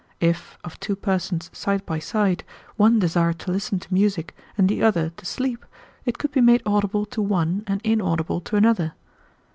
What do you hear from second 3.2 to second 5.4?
to listen to music and the other to